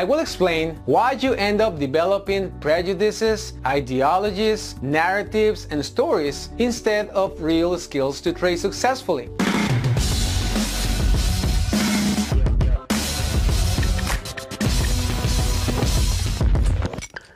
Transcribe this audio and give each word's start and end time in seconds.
I 0.00 0.04
will 0.04 0.20
explain 0.20 0.76
why 0.86 1.12
you 1.12 1.34
end 1.34 1.60
up 1.60 1.78
developing 1.78 2.50
prejudices, 2.52 3.52
ideologies, 3.66 4.80
narratives, 4.80 5.68
and 5.70 5.84
stories 5.84 6.48
instead 6.56 7.10
of 7.10 7.38
real 7.42 7.78
skills 7.78 8.22
to 8.22 8.32
trade 8.32 8.56
successfully. 8.56 9.28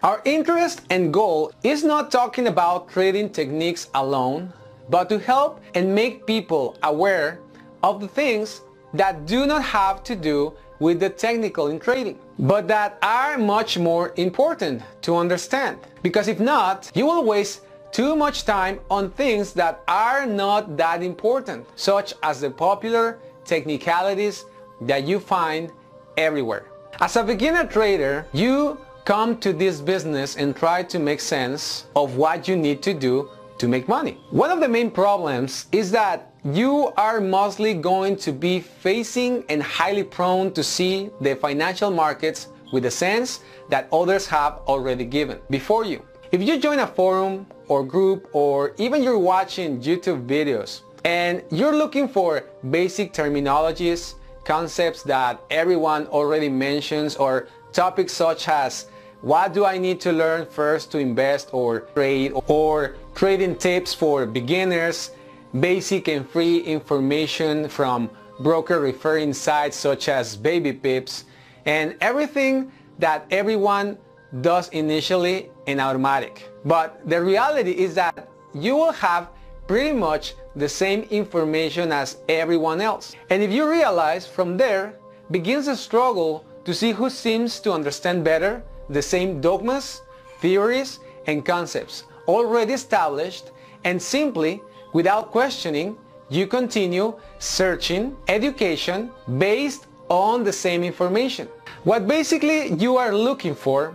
Our 0.02 0.22
interest 0.24 0.86
and 0.88 1.12
goal 1.12 1.52
is 1.64 1.84
not 1.84 2.10
talking 2.10 2.46
about 2.46 2.88
trading 2.88 3.28
techniques 3.28 3.88
alone, 3.92 4.54
but 4.88 5.10
to 5.10 5.18
help 5.18 5.60
and 5.74 5.94
make 5.94 6.26
people 6.26 6.78
aware 6.82 7.40
of 7.82 8.00
the 8.00 8.08
things 8.08 8.62
that 8.94 9.26
do 9.26 9.46
not 9.46 9.62
have 9.62 10.02
to 10.04 10.16
do 10.16 10.54
with 10.78 11.00
the 11.00 11.10
technical 11.10 11.68
in 11.68 11.78
trading, 11.78 12.18
but 12.38 12.66
that 12.68 12.98
are 13.02 13.38
much 13.38 13.78
more 13.78 14.12
important 14.16 14.82
to 15.02 15.16
understand. 15.16 15.78
Because 16.02 16.28
if 16.28 16.40
not, 16.40 16.90
you 16.94 17.06
will 17.06 17.24
waste 17.24 17.62
too 17.92 18.16
much 18.16 18.44
time 18.44 18.80
on 18.90 19.10
things 19.10 19.52
that 19.52 19.82
are 19.86 20.26
not 20.26 20.76
that 20.76 21.02
important, 21.02 21.66
such 21.76 22.12
as 22.22 22.40
the 22.40 22.50
popular 22.50 23.18
technicalities 23.44 24.44
that 24.80 25.04
you 25.04 25.20
find 25.20 25.70
everywhere. 26.16 26.66
As 27.00 27.16
a 27.16 27.22
beginner 27.22 27.66
trader, 27.66 28.26
you 28.32 28.78
come 29.04 29.38
to 29.38 29.52
this 29.52 29.80
business 29.80 30.36
and 30.36 30.56
try 30.56 30.82
to 30.82 30.98
make 30.98 31.20
sense 31.20 31.86
of 31.94 32.16
what 32.16 32.48
you 32.48 32.56
need 32.56 32.82
to 32.82 32.94
do 32.94 33.28
to 33.58 33.68
make 33.68 33.86
money. 33.86 34.18
One 34.30 34.50
of 34.50 34.60
the 34.60 34.68
main 34.68 34.90
problems 34.90 35.66
is 35.70 35.90
that 35.92 36.33
you 36.44 36.92
are 36.98 37.22
mostly 37.22 37.72
going 37.72 38.16
to 38.16 38.30
be 38.30 38.60
facing 38.60 39.44
and 39.48 39.62
highly 39.62 40.04
prone 40.04 40.52
to 40.52 40.62
see 40.62 41.08
the 41.22 41.34
financial 41.34 41.90
markets 41.90 42.48
with 42.70 42.82
the 42.82 42.90
sense 42.90 43.40
that 43.70 43.88
others 43.90 44.26
have 44.26 44.60
already 44.66 45.06
given 45.06 45.38
before 45.48 45.86
you. 45.86 46.04
If 46.32 46.42
you 46.42 46.58
join 46.58 46.80
a 46.80 46.86
forum 46.86 47.46
or 47.68 47.82
group 47.82 48.28
or 48.34 48.74
even 48.76 49.02
you're 49.02 49.18
watching 49.18 49.80
YouTube 49.80 50.26
videos 50.26 50.82
and 51.06 51.42
you're 51.50 51.74
looking 51.74 52.08
for 52.08 52.44
basic 52.70 53.14
terminologies, 53.14 54.14
concepts 54.44 55.02
that 55.04 55.40
everyone 55.50 56.06
already 56.08 56.50
mentions 56.50 57.16
or 57.16 57.48
topics 57.72 58.12
such 58.12 58.48
as 58.48 58.86
what 59.22 59.54
do 59.54 59.64
I 59.64 59.78
need 59.78 59.98
to 60.02 60.12
learn 60.12 60.44
first 60.44 60.92
to 60.92 60.98
invest 60.98 61.48
or 61.52 61.80
trade 61.94 62.32
or 62.34 62.96
trading 63.14 63.56
tips 63.56 63.94
for 63.94 64.26
beginners, 64.26 65.12
basic 65.60 66.08
and 66.08 66.28
free 66.28 66.58
information 66.60 67.68
from 67.68 68.10
broker 68.40 68.80
referring 68.80 69.32
sites 69.32 69.76
such 69.76 70.08
as 70.08 70.36
Baby 70.36 70.72
Pips, 70.72 71.24
and 71.66 71.96
everything 72.00 72.72
that 72.98 73.26
everyone 73.30 73.96
does 74.40 74.68
initially 74.70 75.50
in 75.66 75.80
automatic. 75.80 76.48
But 76.64 77.08
the 77.08 77.22
reality 77.22 77.70
is 77.70 77.94
that 77.94 78.28
you 78.52 78.74
will 78.74 78.92
have 78.92 79.28
pretty 79.66 79.92
much 79.92 80.34
the 80.56 80.68
same 80.68 81.02
information 81.10 81.92
as 81.92 82.18
everyone 82.28 82.80
else. 82.80 83.14
And 83.30 83.42
if 83.42 83.50
you 83.50 83.68
realize 83.68 84.26
from 84.26 84.56
there 84.56 84.94
begins 85.30 85.66
the 85.66 85.76
struggle 85.76 86.44
to 86.64 86.74
see 86.74 86.92
who 86.92 87.08
seems 87.08 87.60
to 87.60 87.72
understand 87.72 88.24
better 88.24 88.62
the 88.88 89.02
same 89.02 89.40
dogmas, 89.40 90.02
theories, 90.40 90.98
and 91.26 91.44
concepts 91.44 92.04
already 92.28 92.72
established 92.72 93.50
and 93.84 94.00
simply, 94.00 94.62
without 94.94 95.30
questioning, 95.30 95.98
you 96.30 96.46
continue 96.46 97.14
searching 97.38 98.16
education 98.28 99.10
based 99.38 99.86
on 100.08 100.42
the 100.42 100.52
same 100.52 100.82
information. 100.82 101.46
What 101.82 102.08
basically 102.08 102.72
you 102.74 102.96
are 102.96 103.14
looking 103.14 103.54
for 103.54 103.94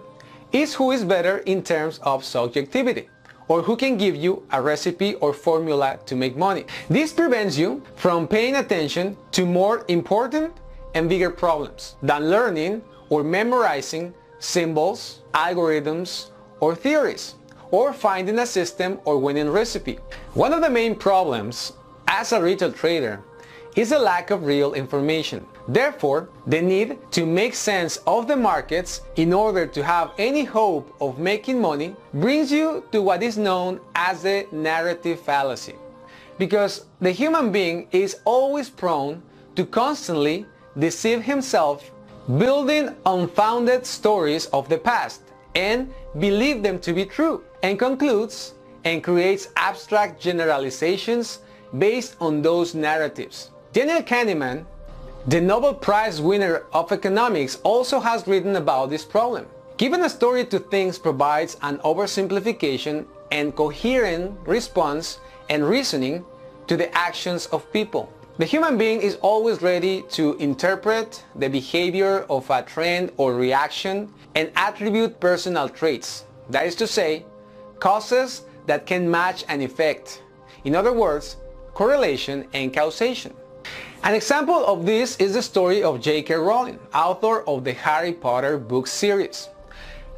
is 0.52 0.75
who 0.75 0.92
is 0.92 1.03
better 1.03 1.39
in 1.39 1.64
terms 1.64 2.00
of 2.03 2.23
subjectivity 2.23 3.09
or 3.47 3.64
who 3.64 3.75
can 3.75 3.97
give 3.97 4.16
you 4.16 4.44
a 4.52 4.61
recipe 4.61 5.16
or 5.16 5.33
formula 5.33 5.97
to 6.05 6.16
make 6.16 6.38
money. 6.38 6.65
This 6.88 7.11
prevents 7.11 7.58
you 7.58 7.82
from 7.95 8.27
paying 8.27 8.58
attention 8.58 9.17
to 9.32 9.45
more 9.45 9.86
important 9.88 10.54
and 10.93 11.09
bigger 11.09 11.32
problems 11.32 11.95
than 12.04 12.30
learning 12.30 12.83
or 13.09 13.23
memorizing 13.23 14.14
symbols, 14.39 15.21
algorithms, 15.33 16.30
or 16.59 16.76
theories, 16.76 17.36
or 17.71 17.93
finding 17.93 18.39
a 18.39 18.45
system 18.45 18.99
or 19.05 19.17
winning 19.17 19.49
recipe. 19.49 19.99
One 20.33 20.53
of 20.53 20.61
the 20.61 20.69
main 20.69 20.95
problems 20.95 21.73
as 22.07 22.31
a 22.31 22.41
retail 22.41 22.71
trader 22.71 23.21
is 23.75 23.91
a 23.91 23.99
lack 23.99 24.31
of 24.31 24.45
real 24.45 24.73
information. 24.73 25.45
Therefore, 25.67 26.29
the 26.47 26.61
need 26.61 26.97
to 27.11 27.25
make 27.25 27.53
sense 27.53 27.97
of 28.08 28.27
the 28.27 28.35
markets 28.35 29.02
in 29.15 29.31
order 29.31 29.67
to 29.67 29.83
have 29.83 30.11
any 30.17 30.43
hope 30.43 30.95
of 30.99 31.19
making 31.19 31.61
money 31.61 31.95
brings 32.15 32.52
you 32.52 32.83
to 32.91 33.02
what 33.02 33.21
is 33.21 33.37
known 33.37 33.79
as 33.93 34.23
the 34.23 34.47
narrative 34.52 35.19
fallacy. 35.19 35.75
Because 36.39 36.85
the 36.99 37.11
human 37.11 37.52
being 37.52 37.87
is 37.91 38.17
always 38.25 38.69
prone 38.69 39.21
to 39.55 39.65
constantly 39.65 40.45
deceive 40.77 41.21
himself 41.21 41.91
building 42.37 42.95
unfounded 43.05 43.85
stories 43.85 44.47
of 44.47 44.69
the 44.69 44.77
past 44.77 45.21
and 45.55 45.91
believe 46.19 46.63
them 46.63 46.79
to 46.79 46.93
be 46.93 47.05
true 47.05 47.43
and 47.64 47.77
concludes 47.77 48.53
and 48.86 49.03
creates 49.03 49.49
abstract 49.55 50.21
generalizations 50.21 51.39
based 51.77 52.15
on 52.20 52.42
those 52.42 52.73
narratives. 52.73 53.52
Daniel 53.73 54.02
Kahneman, 54.02 54.65
the 55.27 55.39
Nobel 55.39 55.73
Prize 55.73 56.21
winner 56.21 56.64
of 56.73 56.92
economics, 56.92 57.58
also 57.64 57.99
has 57.99 58.25
written 58.25 58.55
about 58.55 58.89
this 58.89 59.03
problem. 59.03 59.45
Giving 59.77 60.02
a 60.02 60.09
story 60.09 60.45
to 60.45 60.59
things 60.59 60.97
provides 60.97 61.58
an 61.61 61.77
oversimplification 61.80 63.05
and 63.31 63.55
coherent 63.55 64.37
response 64.47 65.20
and 65.49 65.67
reasoning 65.67 66.26
to 66.67 66.76
the 66.77 66.93
actions 66.97 67.45
of 67.47 67.71
people. 67.71 68.11
The 68.37 68.45
human 68.45 68.77
being 68.77 69.02
is 69.02 69.15
always 69.15 69.61
ready 69.61 70.03
to 70.11 70.36
interpret 70.37 71.23
the 71.36 71.49
behavior 71.49 72.26
of 72.30 72.49
a 72.49 72.64
trend 72.64 73.11
or 73.17 73.36
reaction 73.36 74.14
and 74.36 74.52
attribute 74.55 75.20
personal 75.20 75.67
traits. 75.67 76.23
That 76.49 76.65
is 76.65 76.76
to 76.76 76.87
say, 76.87 77.26
causes 77.79 78.43
that 78.65 78.85
can 78.85 79.09
match 79.09 79.45
an 79.47 79.61
effect. 79.61 80.21
In 80.63 80.75
other 80.75 80.93
words, 80.93 81.37
correlation 81.73 82.47
and 82.53 82.73
causation. 82.73 83.33
An 84.03 84.15
example 84.15 84.65
of 84.65 84.85
this 84.85 85.17
is 85.17 85.33
the 85.33 85.41
story 85.41 85.83
of 85.83 85.99
J.K. 85.99 86.35
Rowling, 86.35 86.79
author 86.93 87.41
of 87.41 87.63
the 87.63 87.73
Harry 87.73 88.13
Potter 88.13 88.57
book 88.57 88.87
series. 88.87 89.49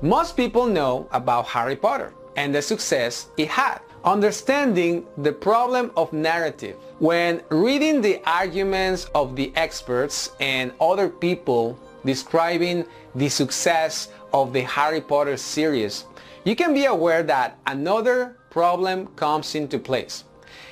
Most 0.02 0.38
people 0.38 0.66
know 0.66 1.08
about 1.12 1.48
Harry 1.48 1.76
Potter 1.76 2.14
and 2.36 2.54
the 2.54 2.62
success 2.62 3.28
it 3.38 3.48
had. 3.48 3.80
Understanding 4.04 5.06
the 5.18 5.32
problem 5.32 5.92
of 5.96 6.12
narrative. 6.12 6.76
When 6.98 7.42
reading 7.50 8.02
the 8.02 8.20
arguments 8.26 9.06
of 9.14 9.36
the 9.36 9.52
experts 9.56 10.32
and 10.40 10.74
other 10.82 11.08
people 11.08 11.78
describing 12.06 12.86
the 13.16 13.30
success 13.30 14.10
of 14.34 14.54
the 14.54 14.62
Harry 14.62 15.02
Potter 15.02 15.38
series, 15.38 16.06
you 16.44 16.56
can 16.56 16.74
be 16.74 16.86
aware 16.86 17.24
that 17.24 17.58
another 17.68 18.38
problem 18.50 19.08
comes 19.16 19.56
into 19.56 19.80
place 19.80 20.24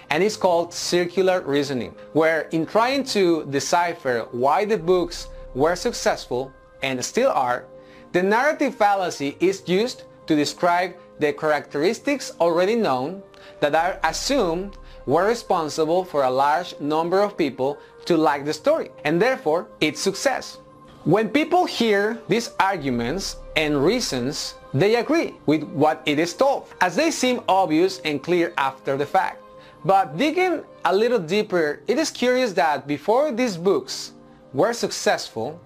and 0.10 0.24
it's 0.24 0.36
called 0.36 0.74
circular 0.74 1.42
reasoning, 1.42 1.94
where 2.14 2.42
in 2.52 2.66
trying 2.66 3.04
to 3.04 3.46
decipher 3.46 4.28
why 4.32 4.66
the 4.66 4.78
books 4.78 5.28
were 5.54 5.76
successful 5.76 6.52
and 6.82 7.04
still 7.04 7.30
are, 7.32 7.66
the 8.12 8.24
narrative 8.24 8.74
fallacy 8.74 9.38
is 9.40 9.62
used 9.68 10.04
to 10.26 10.36
describe 10.36 10.96
the 11.20 11.34
characteristics 11.34 12.32
already 12.40 12.76
known 12.76 13.22
that 13.60 13.76
are 13.76 14.00
assumed 14.04 14.78
were 15.06 15.28
responsible 15.28 16.04
for 16.04 16.24
a 16.24 16.32
large 16.32 16.80
number 16.80 17.22
of 17.22 17.38
people 17.38 17.78
to 18.06 18.18
like 18.18 18.46
the 18.46 18.54
story 18.54 18.90
and 19.04 19.22
therefore 19.22 19.68
its 19.80 20.00
success. 20.00 20.58
When 21.06 21.30
people 21.30 21.64
hear 21.66 22.20
these 22.28 22.52
arguments 22.60 23.38
and 23.56 23.84
reasons, 23.86 24.56
they 24.74 24.98
agree 24.98 25.36
with 25.46 25.64
what 25.64 26.02
it 26.06 26.20
is 26.20 26.34
told, 26.34 26.68
as 26.82 26.98
they 26.98 27.10
seem 27.10 27.40
obvious 27.48 28.00
and 28.04 28.22
clear 28.22 28.54
after 28.58 28.98
the 28.98 29.06
fact. 29.06 29.42
But 29.86 30.18
digging 30.18 30.62
a 30.84 30.94
little 30.94 31.20
deeper, 31.20 31.82
it 31.88 31.98
is 31.98 32.12
curious 32.12 32.52
that 32.54 32.86
before 32.86 33.32
these 33.32 33.56
books 33.56 34.12
were 34.54 34.74
successful, 34.74 35.62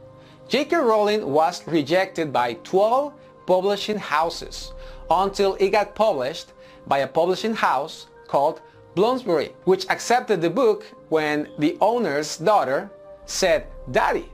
J.K. 0.49 0.75
Rowling 0.75 1.25
was 1.25 1.65
rejected 1.65 2.31
by 2.31 2.53
12 2.63 3.11
publishing 3.47 3.97
houses 3.97 4.71
until 5.09 5.55
it 5.55 5.71
got 5.71 5.95
published 5.95 6.53
by 6.85 6.99
a 6.99 7.07
publishing 7.07 7.55
house 7.55 8.05
called 8.27 8.61
Bloomsbury, 8.93 9.55
which 9.63 9.89
accepted 9.89 10.41
the 10.41 10.49
book 10.51 10.85
when 11.09 11.49
the 11.57 11.75
owner's 11.81 12.37
daughter 12.37 12.91
said, 13.25 13.65
Daddy, 13.89 14.29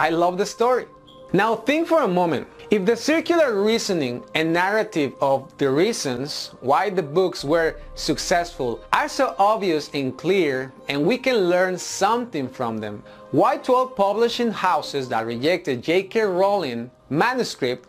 I 0.00 0.08
love 0.08 0.38
the 0.38 0.46
story. 0.46 0.86
Now 1.34 1.54
think 1.54 1.86
for 1.86 2.00
a 2.00 2.08
moment. 2.08 2.48
If 2.70 2.86
the 2.86 2.96
circular 2.96 3.62
reasoning 3.62 4.24
and 4.34 4.50
narrative 4.50 5.12
of 5.20 5.54
the 5.58 5.70
reasons 5.70 6.52
why 6.62 6.88
the 6.88 7.02
books 7.02 7.44
were 7.44 7.76
successful 7.96 8.80
are 8.94 9.10
so 9.10 9.34
obvious 9.38 9.90
and 9.92 10.16
clear 10.16 10.72
and 10.88 11.04
we 11.04 11.18
can 11.18 11.50
learn 11.50 11.76
something 11.76 12.48
from 12.48 12.78
them, 12.78 13.02
why 13.30 13.58
12 13.58 13.94
publishing 13.94 14.50
houses 14.50 15.06
that 15.10 15.26
rejected 15.26 15.82
J.K. 15.82 16.22
Rowling 16.22 16.90
manuscript 17.10 17.86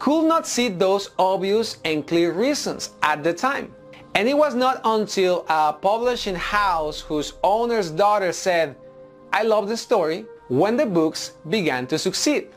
could 0.00 0.26
not 0.26 0.48
see 0.48 0.68
those 0.68 1.10
obvious 1.20 1.78
and 1.84 2.04
clear 2.04 2.32
reasons 2.32 2.90
at 3.00 3.22
the 3.22 3.32
time? 3.32 3.72
And 4.16 4.28
it 4.28 4.36
was 4.36 4.56
not 4.56 4.80
until 4.84 5.46
a 5.48 5.72
publishing 5.72 6.34
house 6.34 7.00
whose 7.00 7.34
owner's 7.44 7.92
daughter 7.92 8.32
said, 8.32 8.74
I 9.32 9.44
love 9.44 9.68
the 9.68 9.76
story, 9.76 10.26
when 10.48 10.76
the 10.76 10.86
books 10.86 11.32
began 11.48 11.86
to 11.88 11.98
succeed. 11.98 12.48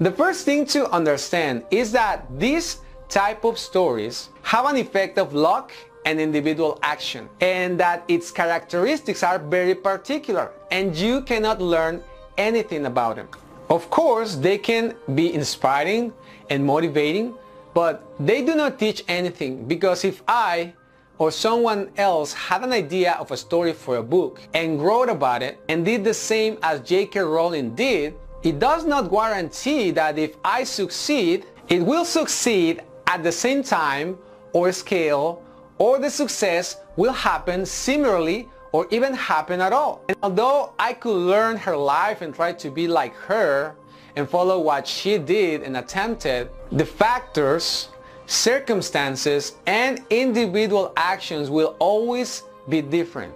The 0.00 0.10
first 0.10 0.44
thing 0.44 0.66
to 0.66 0.90
understand 0.90 1.64
is 1.70 1.92
that 1.92 2.26
these 2.38 2.78
type 3.08 3.44
of 3.44 3.58
stories 3.58 4.30
have 4.42 4.66
an 4.66 4.76
effect 4.76 5.18
of 5.18 5.34
luck 5.34 5.72
and 6.04 6.20
individual 6.20 6.78
action 6.82 7.28
and 7.40 7.78
that 7.78 8.04
its 8.08 8.30
characteristics 8.30 9.22
are 9.22 9.38
very 9.38 9.74
particular 9.74 10.50
and 10.70 10.96
you 10.96 11.22
cannot 11.22 11.60
learn 11.60 12.02
anything 12.38 12.86
about 12.86 13.16
them. 13.16 13.28
Of 13.68 13.90
course, 13.90 14.36
they 14.36 14.58
can 14.58 14.94
be 15.14 15.34
inspiring 15.34 16.12
and 16.48 16.64
motivating, 16.64 17.34
but 17.74 18.02
they 18.18 18.44
do 18.44 18.54
not 18.54 18.78
teach 18.78 19.04
anything 19.06 19.66
because 19.66 20.04
if 20.04 20.22
I 20.26 20.74
or 21.20 21.30
someone 21.30 21.90
else 21.98 22.32
had 22.32 22.64
an 22.64 22.72
idea 22.72 23.12
of 23.20 23.30
a 23.30 23.36
story 23.36 23.74
for 23.74 23.98
a 23.98 24.02
book 24.02 24.40
and 24.54 24.82
wrote 24.82 25.10
about 25.10 25.42
it 25.42 25.60
and 25.68 25.84
did 25.84 26.02
the 26.02 26.14
same 26.14 26.56
as 26.62 26.80
J.K. 26.80 27.20
Rowling 27.20 27.74
did, 27.74 28.14
it 28.42 28.58
does 28.58 28.86
not 28.86 29.10
guarantee 29.10 29.90
that 29.90 30.18
if 30.18 30.36
I 30.42 30.64
succeed, 30.64 31.44
it 31.68 31.84
will 31.84 32.06
succeed 32.06 32.82
at 33.06 33.22
the 33.22 33.30
same 33.30 33.62
time 33.62 34.16
or 34.54 34.72
scale 34.72 35.42
or 35.76 35.98
the 35.98 36.08
success 36.08 36.78
will 36.96 37.12
happen 37.12 37.66
similarly 37.66 38.48
or 38.72 38.86
even 38.90 39.12
happen 39.12 39.60
at 39.60 39.74
all. 39.74 40.02
And 40.08 40.16
although 40.22 40.72
I 40.78 40.94
could 40.94 41.16
learn 41.16 41.58
her 41.58 41.76
life 41.76 42.22
and 42.22 42.34
try 42.34 42.54
to 42.54 42.70
be 42.70 42.88
like 42.88 43.14
her 43.16 43.74
and 44.16 44.26
follow 44.26 44.58
what 44.58 44.86
she 44.86 45.18
did 45.18 45.64
and 45.64 45.76
attempted, 45.76 46.48
the 46.72 46.86
factors 46.86 47.90
circumstances 48.30 49.56
and 49.66 50.04
individual 50.08 50.92
actions 50.96 51.50
will 51.50 51.74
always 51.80 52.44
be 52.68 52.80
different. 52.80 53.34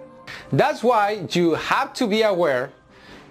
That's 0.53 0.83
why 0.83 1.27
you 1.31 1.55
have 1.55 1.93
to 1.95 2.07
be 2.07 2.21
aware 2.21 2.71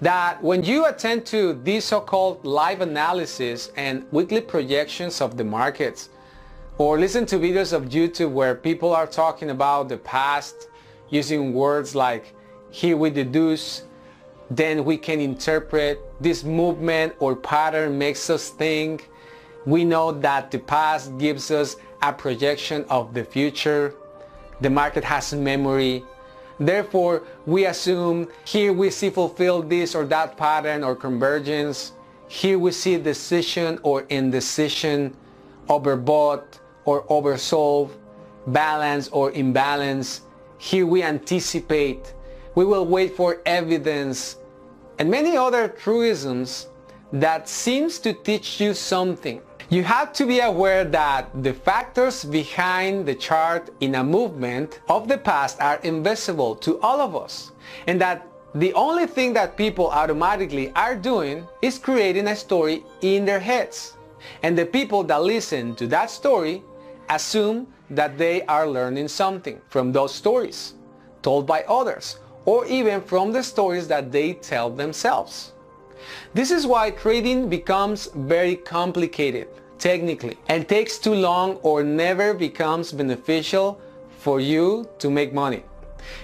that 0.02 0.42
when 0.42 0.62
you 0.62 0.84
attend 0.84 1.24
to 1.26 1.54
these 1.64 1.84
so-called 1.84 2.44
live 2.44 2.82
analysis 2.82 3.72
and 3.76 4.04
weekly 4.12 4.42
projections 4.42 5.22
of 5.22 5.38
the 5.38 5.44
markets 5.44 6.10
or 6.76 6.98
listen 6.98 7.24
to 7.24 7.36
videos 7.36 7.72
of 7.72 7.84
YouTube 7.84 8.32
where 8.32 8.54
people 8.54 8.94
are 8.94 9.06
talking 9.06 9.48
about 9.48 9.88
the 9.88 9.96
past 9.96 10.68
using 11.08 11.54
words 11.54 11.94
like 11.94 12.34
here 12.70 12.98
we 12.98 13.08
deduce, 13.08 13.84
then 14.50 14.84
we 14.84 14.98
can 14.98 15.18
interpret 15.18 15.98
this 16.20 16.44
movement 16.44 17.14
or 17.20 17.34
pattern 17.34 17.96
makes 17.96 18.28
us 18.28 18.50
think 18.50 19.08
we 19.66 19.84
know 19.84 20.12
that 20.12 20.50
the 20.50 20.58
past 20.58 21.16
gives 21.18 21.50
us 21.50 21.76
a 22.02 22.12
projection 22.12 22.84
of 22.90 23.14
the 23.14 23.24
future. 23.24 23.94
The 24.60 24.70
market 24.70 25.04
has 25.04 25.32
memory. 25.32 26.04
Therefore, 26.60 27.22
we 27.46 27.66
assume 27.66 28.28
here 28.44 28.72
we 28.72 28.90
see 28.90 29.10
fulfilled 29.10 29.68
this 29.70 29.94
or 29.94 30.04
that 30.06 30.36
pattern 30.36 30.84
or 30.84 30.94
convergence. 30.94 31.92
Here 32.28 32.58
we 32.58 32.72
see 32.72 32.96
decision 32.98 33.78
or 33.82 34.02
indecision, 34.02 35.16
overbought 35.68 36.44
or 36.84 37.04
oversold, 37.04 37.90
balance 38.46 39.08
or 39.08 39.32
imbalance. 39.32 40.22
Here 40.58 40.86
we 40.86 41.02
anticipate. 41.02 42.14
We 42.54 42.64
will 42.64 42.86
wait 42.86 43.16
for 43.16 43.40
evidence 43.46 44.36
and 44.98 45.10
many 45.10 45.36
other 45.36 45.68
truisms 45.68 46.68
that 47.12 47.48
seems 47.48 47.98
to 48.00 48.12
teach 48.12 48.60
you 48.60 48.74
something. 48.74 49.40
You 49.70 49.82
have 49.82 50.12
to 50.14 50.26
be 50.26 50.40
aware 50.40 50.84
that 50.84 51.30
the 51.42 51.54
factors 51.54 52.22
behind 52.22 53.06
the 53.06 53.14
chart 53.14 53.70
in 53.80 53.94
a 53.94 54.04
movement 54.04 54.80
of 54.90 55.08
the 55.08 55.16
past 55.16 55.58
are 55.60 55.80
invisible 55.82 56.54
to 56.56 56.78
all 56.80 57.00
of 57.00 57.16
us 57.16 57.52
and 57.86 57.98
that 58.00 58.26
the 58.54 58.74
only 58.74 59.06
thing 59.06 59.32
that 59.32 59.56
people 59.56 59.88
automatically 59.88 60.70
are 60.76 60.94
doing 60.94 61.48
is 61.62 61.78
creating 61.78 62.28
a 62.28 62.36
story 62.36 62.84
in 63.00 63.24
their 63.24 63.40
heads. 63.40 63.94
And 64.42 64.56
the 64.56 64.66
people 64.66 65.02
that 65.04 65.22
listen 65.22 65.74
to 65.76 65.86
that 65.88 66.10
story 66.10 66.62
assume 67.08 67.66
that 67.88 68.18
they 68.18 68.42
are 68.42 68.68
learning 68.68 69.08
something 69.08 69.60
from 69.70 69.92
those 69.92 70.14
stories 70.14 70.74
told 71.22 71.46
by 71.46 71.62
others 71.62 72.18
or 72.44 72.66
even 72.66 73.00
from 73.00 73.32
the 73.32 73.42
stories 73.42 73.88
that 73.88 74.12
they 74.12 74.34
tell 74.34 74.68
themselves. 74.68 75.53
This 76.34 76.50
is 76.50 76.66
why 76.66 76.90
trading 76.90 77.48
becomes 77.48 78.08
very 78.14 78.56
complicated 78.56 79.48
technically 79.78 80.36
and 80.48 80.68
takes 80.68 80.98
too 80.98 81.14
long 81.14 81.56
or 81.62 81.82
never 81.82 82.34
becomes 82.34 82.92
beneficial 82.92 83.80
for 84.18 84.40
you 84.40 84.88
to 84.98 85.10
make 85.10 85.32
money 85.32 85.62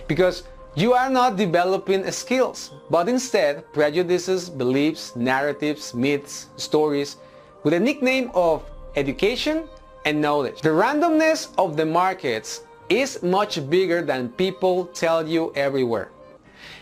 because 0.06 0.44
you 0.74 0.92
are 0.92 1.10
not 1.10 1.36
developing 1.36 2.08
skills 2.10 2.70
but 2.90 3.08
instead 3.08 3.70
prejudices, 3.72 4.48
beliefs, 4.48 5.14
narratives, 5.16 5.94
myths, 5.94 6.46
stories 6.56 7.16
with 7.64 7.74
a 7.74 7.80
nickname 7.80 8.30
of 8.34 8.64
education 8.96 9.68
and 10.04 10.20
knowledge. 10.20 10.60
The 10.62 10.70
randomness 10.70 11.48
of 11.58 11.76
the 11.76 11.84
markets 11.84 12.62
is 12.88 13.22
much 13.22 13.68
bigger 13.68 14.02
than 14.02 14.30
people 14.30 14.86
tell 14.86 15.26
you 15.26 15.52
everywhere 15.54 16.10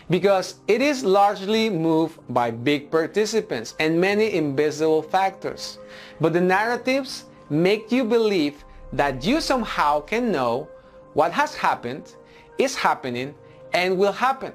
because 0.09 0.55
it 0.67 0.81
is 0.81 1.03
largely 1.03 1.69
moved 1.69 2.19
by 2.29 2.51
big 2.51 2.89
participants 2.89 3.75
and 3.79 3.99
many 3.99 4.33
invisible 4.33 5.01
factors. 5.01 5.77
But 6.19 6.33
the 6.33 6.41
narratives 6.41 7.25
make 7.49 7.91
you 7.91 8.03
believe 8.03 8.63
that 8.93 9.23
you 9.23 9.39
somehow 9.39 10.01
can 10.01 10.31
know 10.31 10.67
what 11.13 11.31
has 11.31 11.55
happened, 11.55 12.15
is 12.57 12.75
happening, 12.75 13.35
and 13.73 13.97
will 13.97 14.11
happen. 14.11 14.53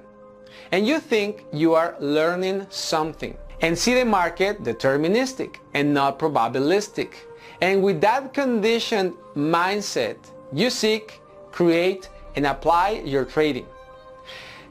And 0.72 0.86
you 0.86 0.98
think 0.98 1.44
you 1.52 1.74
are 1.74 1.96
learning 2.00 2.66
something 2.70 3.36
and 3.60 3.78
see 3.78 3.94
the 3.94 4.04
market 4.04 4.62
deterministic 4.62 5.56
and 5.74 5.94
not 5.94 6.18
probabilistic. 6.18 7.14
And 7.60 7.82
with 7.82 8.00
that 8.00 8.34
conditioned 8.34 9.14
mindset, 9.36 10.16
you 10.52 10.70
seek, 10.70 11.20
create, 11.52 12.08
and 12.36 12.46
apply 12.46 13.02
your 13.04 13.24
trading. 13.24 13.66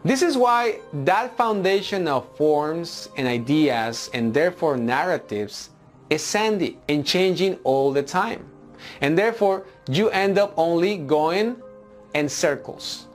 This 0.05 0.21
is 0.21 0.35
why 0.35 0.79
that 0.91 1.38
foundation 1.38 2.09
of 2.09 2.27
forms 2.35 3.07
and 3.15 3.25
ideas 3.25 4.09
and 4.13 4.33
therefore 4.33 4.75
narratives 4.75 5.69
is 6.09 6.21
sandy 6.21 6.77
and 6.89 7.05
changing 7.05 7.55
all 7.63 7.94
the 7.94 8.03
time. 8.03 8.45
And 9.00 9.17
therefore 9.17 9.65
you 9.88 10.10
end 10.10 10.38
up 10.38 10.53
only 10.57 10.98
going 10.98 11.55
in 12.13 12.27
circles. 12.27 13.07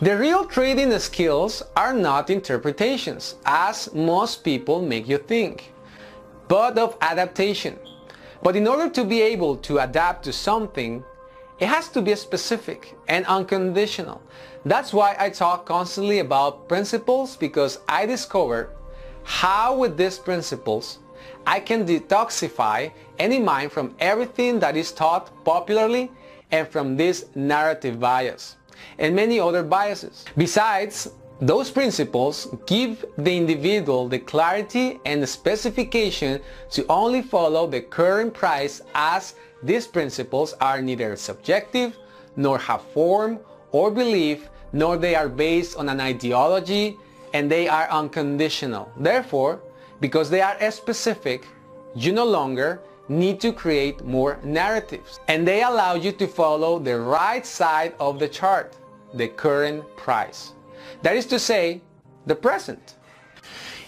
The 0.00 0.16
real 0.18 0.44
trading 0.44 0.98
skills 0.98 1.62
are 1.76 1.94
not 1.94 2.28
interpretations, 2.28 3.36
as 3.46 3.92
most 3.94 4.44
people 4.44 4.82
make 4.82 5.08
you 5.08 5.18
think, 5.18 5.72
but 6.48 6.76
of 6.76 6.96
adaptation. 7.00 7.78
But 8.42 8.56
in 8.56 8.66
order 8.66 8.90
to 8.90 9.04
be 9.04 9.22
able 9.22 9.56
to 9.58 9.78
adapt 9.78 10.24
to 10.24 10.32
something, 10.32 11.04
it 11.64 11.68
has 11.68 11.88
to 11.88 12.02
be 12.02 12.14
specific 12.14 12.94
and 13.08 13.24
unconditional. 13.24 14.20
That's 14.66 14.92
why 14.92 15.16
I 15.18 15.30
talk 15.30 15.64
constantly 15.64 16.18
about 16.18 16.68
principles 16.68 17.38
because 17.38 17.78
I 17.88 18.04
discovered 18.04 18.68
how 19.22 19.74
with 19.78 19.96
these 19.96 20.18
principles 20.18 20.98
I 21.46 21.60
can 21.60 21.86
detoxify 21.86 22.92
any 23.18 23.38
mind 23.38 23.72
from 23.72 23.94
everything 23.98 24.58
that 24.60 24.76
is 24.76 24.92
taught 24.92 25.42
popularly 25.42 26.10
and 26.50 26.68
from 26.68 26.98
this 26.98 27.24
narrative 27.34 27.98
bias 27.98 28.56
and 28.98 29.16
many 29.16 29.40
other 29.40 29.62
biases. 29.62 30.26
Besides, 30.36 31.12
those 31.40 31.70
principles 31.70 32.46
give 32.66 33.06
the 33.16 33.34
individual 33.34 34.06
the 34.06 34.18
clarity 34.18 35.00
and 35.06 35.22
the 35.22 35.26
specification 35.26 36.42
to 36.72 36.84
only 36.90 37.22
follow 37.22 37.66
the 37.66 37.80
current 37.80 38.34
price 38.34 38.82
as 38.94 39.34
these 39.64 39.86
principles 39.86 40.52
are 40.60 40.82
neither 40.82 41.16
subjective 41.16 41.96
nor 42.36 42.58
have 42.58 42.82
form 42.92 43.40
or 43.72 43.90
belief 43.90 44.50
nor 44.72 44.96
they 44.98 45.14
are 45.14 45.28
based 45.28 45.76
on 45.76 45.88
an 45.88 46.00
ideology 46.00 46.96
and 47.32 47.50
they 47.50 47.66
are 47.66 47.88
unconditional. 47.90 48.92
Therefore, 48.96 49.60
because 50.00 50.28
they 50.28 50.42
are 50.42 50.70
specific, 50.70 51.46
you 51.94 52.12
no 52.12 52.24
longer 52.26 52.80
need 53.08 53.40
to 53.40 53.52
create 53.52 54.04
more 54.04 54.38
narratives. 54.44 55.20
And 55.28 55.46
they 55.46 55.62
allow 55.62 55.94
you 55.94 56.12
to 56.12 56.26
follow 56.26 56.78
the 56.78 56.98
right 57.00 57.44
side 57.46 57.94
of 57.98 58.18
the 58.18 58.28
chart, 58.28 58.76
the 59.14 59.28
current 59.28 59.84
price. 59.96 60.52
That 61.02 61.16
is 61.16 61.26
to 61.26 61.38
say, 61.38 61.80
the 62.26 62.34
present. 62.34 62.96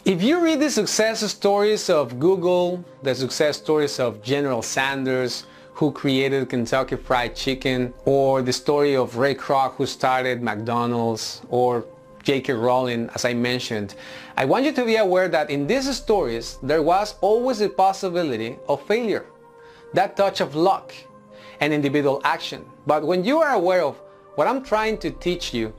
If 0.05 0.23
you 0.23 0.41
read 0.41 0.61
the 0.61 0.71
success 0.71 1.21
stories 1.31 1.91
of 1.91 2.19
Google, 2.21 2.85
the 3.03 3.15
success 3.15 3.57
stories 3.57 3.99
of 3.99 4.23
General 4.23 4.63
Sanders, 4.63 5.47
who 5.77 5.93
created 5.93 6.49
Kentucky 6.49 6.97
Fried 6.97 7.37
Chicken, 7.37 7.93
or 8.07 8.41
the 8.41 8.53
story 8.53 8.97
of 8.97 9.19
Ray 9.19 9.35
Kroc, 9.35 9.75
who 9.75 9.85
started 9.85 10.43
McDonald's, 10.43 11.43
or 11.51 11.85
J.K. 12.23 12.55
Rowling, 12.55 13.11
as 13.15 13.27
I 13.27 13.35
mentioned, 13.35 13.95
I 14.39 14.47
want 14.47 14.65
you 14.65 14.73
to 14.73 14.85
be 14.87 14.97
aware 14.97 15.29
that 15.29 15.51
in 15.51 15.67
these 15.67 15.95
stories, 15.95 16.59
there 16.63 16.83
was 16.83 17.17
always 17.21 17.61
a 17.61 17.69
possibility 17.69 18.57
of 18.71 18.83
failure, 18.87 19.27
that 19.93 20.17
touch 20.17 20.41
of 20.41 20.55
luck 20.55 20.95
and 21.61 21.75
individual 21.75 22.23
action. 22.25 22.65
But 22.87 23.07
when 23.07 23.23
you 23.23 23.43
are 23.43 23.53
aware 23.53 23.85
of 23.85 23.97
what 24.37 24.49
I'm 24.49 24.65
trying 24.65 24.97
to 24.99 25.11
teach 25.11 25.53
you, 25.53 25.75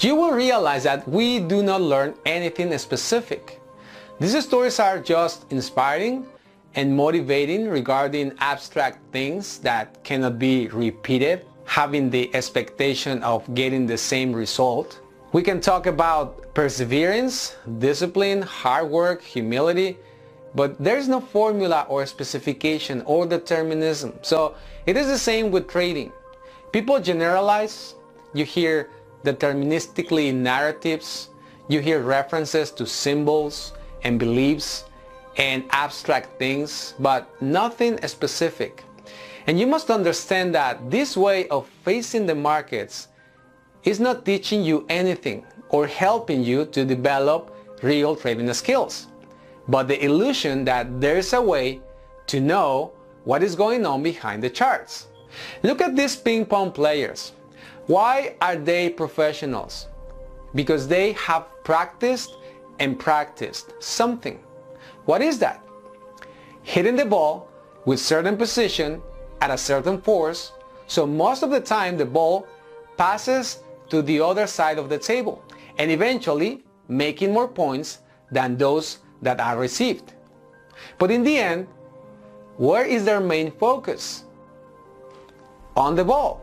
you 0.00 0.16
will 0.16 0.32
realize 0.32 0.84
that 0.84 1.08
we 1.08 1.40
do 1.40 1.62
not 1.62 1.80
learn 1.80 2.12
anything 2.26 2.76
specific. 2.76 3.58
These 4.18 4.44
stories 4.44 4.78
are 4.78 4.98
just 4.98 5.50
inspiring 5.50 6.26
and 6.74 6.96
motivating 6.96 7.68
regarding 7.68 8.32
abstract 8.38 8.98
things 9.12 9.58
that 9.58 10.02
cannot 10.04 10.38
be 10.38 10.68
repeated, 10.68 11.44
having 11.64 12.10
the 12.10 12.32
expectation 12.34 13.22
of 13.22 13.42
getting 13.54 13.86
the 13.86 13.98
same 13.98 14.32
result. 14.32 15.00
We 15.32 15.42
can 15.42 15.60
talk 15.60 15.86
about 15.86 16.54
perseverance, 16.54 17.56
discipline, 17.78 18.42
hard 18.42 18.88
work, 18.90 19.22
humility, 19.22 19.96
but 20.54 20.76
there 20.82 20.96
is 20.96 21.08
no 21.08 21.20
formula 21.20 21.86
or 21.88 22.04
specification 22.06 23.02
or 23.06 23.26
determinism. 23.26 24.18
So 24.22 24.56
it 24.86 24.96
is 24.96 25.06
the 25.06 25.18
same 25.18 25.50
with 25.50 25.68
trading. 25.68 26.12
People 26.72 27.00
generalize, 27.00 27.94
you 28.34 28.44
hear 28.44 28.90
deterministically 29.24 30.34
narratives, 30.34 31.30
you 31.68 31.80
hear 31.80 32.00
references 32.00 32.70
to 32.72 32.86
symbols 32.86 33.72
and 34.02 34.18
beliefs, 34.18 34.84
and 35.36 35.64
abstract 35.70 36.38
things, 36.38 36.94
but 36.98 37.40
nothing 37.40 37.98
specific. 38.06 38.84
And 39.46 39.58
you 39.58 39.66
must 39.66 39.90
understand 39.90 40.54
that 40.54 40.90
this 40.90 41.16
way 41.16 41.48
of 41.48 41.66
facing 41.84 42.26
the 42.26 42.34
markets 42.34 43.08
is 43.84 43.98
not 43.98 44.24
teaching 44.24 44.62
you 44.62 44.86
anything 44.88 45.44
or 45.70 45.86
helping 45.86 46.42
you 46.42 46.66
to 46.66 46.84
develop 46.84 47.54
real 47.82 48.14
trading 48.14 48.52
skills, 48.52 49.06
but 49.68 49.88
the 49.88 50.04
illusion 50.04 50.64
that 50.64 51.00
there 51.00 51.16
is 51.16 51.32
a 51.32 51.40
way 51.40 51.80
to 52.26 52.40
know 52.40 52.92
what 53.24 53.42
is 53.42 53.54
going 53.54 53.86
on 53.86 54.02
behind 54.02 54.42
the 54.42 54.50
charts. 54.50 55.06
Look 55.62 55.80
at 55.80 55.96
these 55.96 56.16
ping 56.16 56.44
pong 56.44 56.72
players. 56.72 57.32
Why 57.86 58.36
are 58.40 58.56
they 58.56 58.90
professionals? 58.90 59.86
Because 60.54 60.86
they 60.86 61.12
have 61.12 61.46
practiced 61.64 62.36
and 62.78 62.98
practiced 62.98 63.72
something. 63.82 64.38
What 65.04 65.22
is 65.22 65.38
that? 65.38 65.64
Hitting 66.62 66.96
the 66.96 67.04
ball 67.04 67.48
with 67.84 67.98
certain 67.98 68.36
position 68.36 69.02
at 69.40 69.50
a 69.50 69.58
certain 69.58 70.00
force, 70.00 70.52
so 70.86 71.06
most 71.06 71.42
of 71.42 71.50
the 71.50 71.60
time 71.60 71.96
the 71.96 72.04
ball 72.04 72.46
passes 72.96 73.60
to 73.88 74.02
the 74.02 74.20
other 74.20 74.46
side 74.46 74.78
of 74.78 74.88
the 74.88 74.98
table 74.98 75.42
and 75.78 75.90
eventually 75.90 76.62
making 76.88 77.32
more 77.32 77.48
points 77.48 77.98
than 78.30 78.56
those 78.56 78.98
that 79.22 79.40
are 79.40 79.58
received. 79.58 80.12
But 80.98 81.10
in 81.10 81.22
the 81.22 81.36
end, 81.38 81.66
where 82.56 82.84
is 82.84 83.04
their 83.04 83.20
main 83.20 83.52
focus? 83.52 84.24
On 85.76 85.94
the 85.94 86.04
ball. 86.04 86.42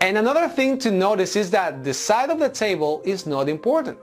And 0.00 0.18
another 0.18 0.48
thing 0.48 0.78
to 0.78 0.90
notice 0.90 1.36
is 1.36 1.50
that 1.50 1.84
the 1.84 1.94
side 1.94 2.30
of 2.30 2.40
the 2.40 2.48
table 2.48 3.02
is 3.04 3.24
not 3.26 3.48
important, 3.48 3.98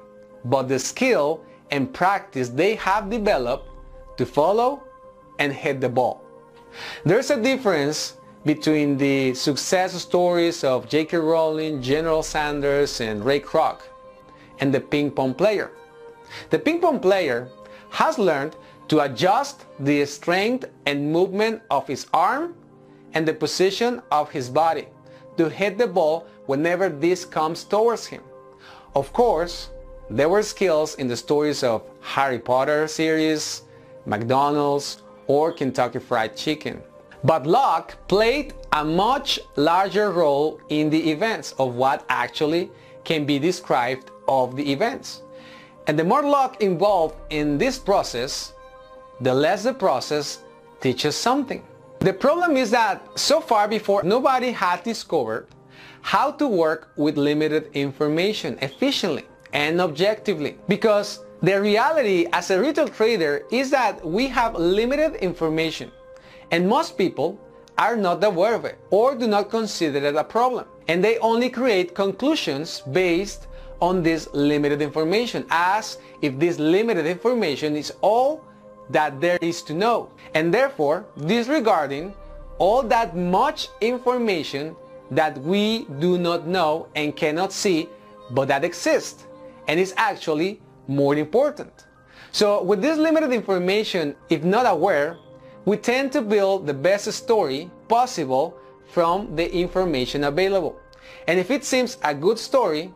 but 0.45 0.69
the 0.69 0.79
skill 0.79 1.41
and 1.71 1.93
practice 1.93 2.49
they 2.49 2.75
have 2.75 3.09
developed 3.09 3.67
to 4.17 4.25
follow 4.25 4.83
and 5.39 5.53
hit 5.53 5.81
the 5.81 5.89
ball. 5.89 6.23
There's 7.03 7.31
a 7.31 7.41
difference 7.41 8.17
between 8.45 8.97
the 8.97 9.33
success 9.33 9.93
stories 9.93 10.63
of 10.63 10.87
J.K. 10.87 11.17
Rowling, 11.17 11.81
General 11.81 12.23
Sanders, 12.23 13.01
and 13.01 13.23
Ray 13.23 13.39
Kroc 13.39 13.81
and 14.59 14.73
the 14.73 14.79
ping 14.79 15.11
pong 15.11 15.33
player. 15.33 15.71
The 16.49 16.59
ping 16.59 16.79
pong 16.79 16.99
player 16.99 17.49
has 17.91 18.17
learned 18.17 18.55
to 18.89 19.01
adjust 19.01 19.65
the 19.79 20.05
strength 20.05 20.65
and 20.85 21.11
movement 21.11 21.61
of 21.69 21.87
his 21.87 22.07
arm 22.13 22.55
and 23.13 23.27
the 23.27 23.33
position 23.33 24.01
of 24.11 24.29
his 24.31 24.49
body 24.49 24.87
to 25.37 25.49
hit 25.49 25.77
the 25.77 25.87
ball 25.87 26.27
whenever 26.45 26.89
this 26.89 27.25
comes 27.25 27.63
towards 27.63 28.05
him. 28.05 28.21
Of 28.95 29.13
course, 29.13 29.69
there 30.09 30.27
were 30.27 30.41
skills 30.41 30.95
in 30.95 31.07
the 31.07 31.15
stories 31.15 31.63
of 31.63 31.83
Harry 32.01 32.39
Potter 32.39 32.87
series, 32.87 33.61
McDonald's, 34.07 35.03
or 35.27 35.51
Kentucky 35.51 35.99
Fried 35.99 36.35
Chicken. 36.35 36.81
But 37.23 37.45
luck 37.45 37.95
played 38.07 38.53
a 38.73 38.83
much 38.83 39.39
larger 39.55 40.11
role 40.11 40.59
in 40.69 40.89
the 40.89 41.11
events 41.11 41.53
of 41.59 41.75
what 41.75 42.05
actually 42.09 42.71
can 43.03 43.25
be 43.25 43.37
described 43.37 44.09
of 44.27 44.55
the 44.55 44.71
events. 44.71 45.21
And 45.85 45.97
the 45.97 46.03
more 46.03 46.23
luck 46.23 46.61
involved 46.61 47.15
in 47.29 47.57
this 47.59 47.77
process, 47.77 48.53
the 49.21 49.33
less 49.33 49.63
the 49.63 49.73
process 49.73 50.39
teaches 50.81 51.15
something. 51.15 51.63
The 51.99 52.13
problem 52.13 52.57
is 52.57 52.71
that 52.71 53.19
so 53.19 53.41
far 53.41 53.67
before 53.67 54.01
nobody 54.01 54.51
had 54.51 54.81
discovered 54.83 55.47
how 56.01 56.31
to 56.31 56.47
work 56.47 56.89
with 56.95 57.17
limited 57.17 57.69
information 57.73 58.57
efficiently 58.61 59.25
and 59.53 59.81
objectively. 59.81 60.57
Because 60.67 61.23
the 61.41 61.59
reality 61.59 62.27
as 62.33 62.51
a 62.51 62.59
retail 62.59 62.87
trader 62.87 63.45
is 63.51 63.69
that 63.71 64.05
we 64.05 64.27
have 64.27 64.55
limited 64.55 65.15
information. 65.15 65.91
And 66.51 66.67
most 66.67 66.97
people 66.97 67.39
are 67.77 67.95
not 67.95 68.23
aware 68.23 68.55
of 68.55 68.65
it 68.65 68.77
or 68.89 69.15
do 69.15 69.27
not 69.27 69.49
consider 69.49 69.99
it 69.99 70.15
a 70.15 70.23
problem. 70.23 70.65
And 70.87 71.03
they 71.03 71.17
only 71.19 71.49
create 71.49 71.95
conclusions 71.95 72.81
based 72.91 73.47
on 73.79 74.03
this 74.03 74.27
limited 74.33 74.81
information 74.81 75.45
as 75.49 75.97
if 76.21 76.37
this 76.37 76.59
limited 76.59 77.05
information 77.05 77.77
is 77.77 77.93
all 78.01 78.43
that 78.89 79.21
there 79.21 79.37
is 79.41 79.61
to 79.63 79.73
know. 79.73 80.11
And 80.33 80.53
therefore 80.53 81.05
disregarding 81.25 82.13
all 82.57 82.83
that 82.83 83.15
much 83.15 83.69
information 83.79 84.75
that 85.11 85.37
we 85.39 85.85
do 85.99 86.17
not 86.17 86.45
know 86.45 86.87
and 86.95 87.15
cannot 87.15 87.53
see 87.53 87.89
but 88.31 88.47
that 88.47 88.63
exists 88.63 89.25
and 89.69 89.79
is 89.79 89.93
actually 89.97 90.59
more 90.87 91.15
important. 91.15 91.85
So 92.31 92.63
with 92.63 92.81
this 92.81 92.97
limited 92.97 93.31
information, 93.31 94.15
if 94.29 94.43
not 94.43 94.65
aware, 94.65 95.17
we 95.65 95.77
tend 95.77 96.11
to 96.13 96.23
build 96.23 96.65
the 96.65 96.73
best 96.73 97.05
story 97.13 97.69
possible 97.87 98.57
from 98.87 99.35
the 99.35 99.47
information 99.53 100.23
available. 100.23 100.75
And 101.27 101.39
if 101.39 101.51
it 101.51 101.63
seems 101.63 101.99
a 102.03 102.15
good 102.15 102.39
story, 102.39 102.91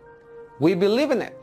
we 0.59 0.73
believe 0.73 1.11
in 1.11 1.21
it. 1.21 1.39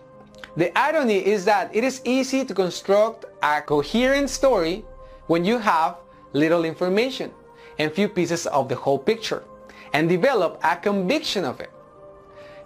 The 0.57 0.77
irony 0.77 1.25
is 1.25 1.45
that 1.45 1.75
it 1.75 1.85
is 1.85 2.01
easy 2.05 2.45
to 2.45 2.53
construct 2.53 3.27
a 3.41 3.63
coherent 3.63 4.31
story 4.31 4.85
when 5.29 5.45
you 5.45 5.59
have 5.59 5.99
little 6.33 6.65
information 6.65 7.31
and 7.79 7.93
few 7.93 8.09
pieces 8.09 8.47
of 8.49 8.69
the 8.69 8.75
whole 8.75 8.99
picture 8.99 9.45
and 9.93 10.09
develop 10.09 10.59
a 10.65 10.75
conviction 10.75 11.45
of 11.45 11.61
it. 11.61 11.71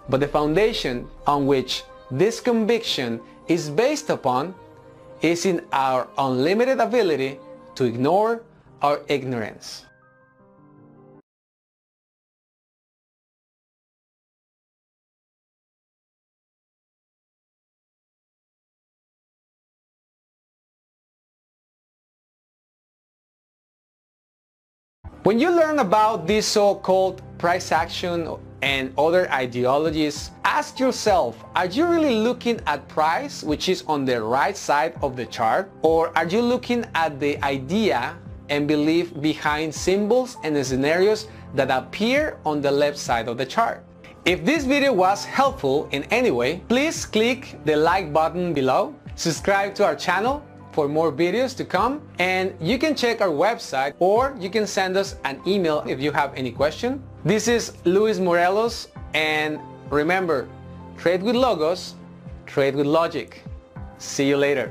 But 0.09 0.19
the 0.19 0.27
foundation 0.27 1.07
on 1.27 1.45
which 1.45 1.83
this 2.11 2.39
conviction 2.39 3.19
is 3.47 3.69
based 3.69 4.09
upon 4.09 4.53
is 5.21 5.45
in 5.45 5.61
our 5.71 6.07
unlimited 6.17 6.79
ability 6.79 7.39
to 7.75 7.83
ignore 7.85 8.43
our 8.81 9.01
ignorance. 9.07 9.85
When 25.25 25.39
you 25.39 25.49
learn 25.49 25.79
about 25.79 26.27
this 26.27 26.45
so-called 26.45 27.19
price 27.39 27.71
action 27.71 28.29
and 28.61 28.93
other 28.97 29.31
ideologies, 29.31 30.31
ask 30.43 30.79
yourself, 30.79 31.43
are 31.55 31.65
you 31.65 31.85
really 31.85 32.15
looking 32.15 32.59
at 32.67 32.87
price, 32.87 33.43
which 33.43 33.69
is 33.69 33.83
on 33.87 34.05
the 34.05 34.21
right 34.21 34.55
side 34.55 34.95
of 35.01 35.15
the 35.15 35.25
chart, 35.25 35.71
or 35.81 36.15
are 36.17 36.25
you 36.25 36.41
looking 36.41 36.85
at 36.95 37.19
the 37.19 37.41
idea 37.43 38.17
and 38.49 38.67
belief 38.67 39.13
behind 39.21 39.73
symbols 39.73 40.37
and 40.43 40.55
scenarios 40.65 41.27
that 41.53 41.71
appear 41.71 42.37
on 42.45 42.61
the 42.61 42.71
left 42.71 42.97
side 42.97 43.27
of 43.27 43.37
the 43.37 43.45
chart? 43.45 43.83
If 44.25 44.43
this 44.43 44.65
video 44.65 44.91
was 44.91 45.25
helpful 45.25 45.87
in 45.91 46.03
any 46.05 46.31
way, 46.31 46.63
please 46.67 47.05
click 47.05 47.59
the 47.65 47.75
like 47.75 48.11
button 48.11 48.53
below, 48.53 48.95
subscribe 49.15 49.75
to 49.75 49.85
our 49.85 49.95
channel 49.95 50.43
for 50.75 50.89
more 50.89 51.09
videos 51.09 51.55
to 51.55 51.63
come 51.63 52.01
and 52.19 52.53
you 52.59 52.77
can 52.77 52.93
check 52.93 53.21
our 53.21 53.29
website 53.29 53.93
or 53.99 54.35
you 54.37 54.49
can 54.49 54.67
send 54.67 54.97
us 54.97 55.15
an 55.23 55.39
email 55.47 55.81
if 55.87 56.01
you 56.01 56.11
have 56.11 56.33
any 56.35 56.51
question. 56.51 57.01
This 57.23 57.47
is 57.47 57.71
Luis 57.85 58.19
Morelos 58.19 58.89
and 59.13 59.57
remember, 59.89 60.49
trade 60.97 61.23
with 61.23 61.35
logos, 61.35 61.95
trade 62.45 62.75
with 62.75 62.85
logic. 62.85 63.41
See 63.99 64.27
you 64.27 64.35
later. 64.35 64.69